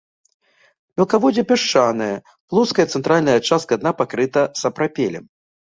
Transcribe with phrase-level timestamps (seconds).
[1.01, 2.09] Мелкаводдзе пясчанае,
[2.55, 5.25] плоская цэнтральная частка дна пакрыта сапрапелем.